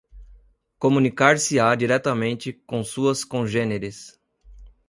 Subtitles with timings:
[0.79, 4.19] comunicar-se-á diretamente com suas congêneres